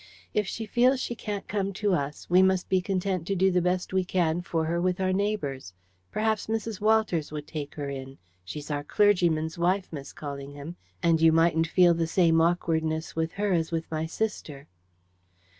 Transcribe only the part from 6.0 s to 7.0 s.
Perhaps Mrs.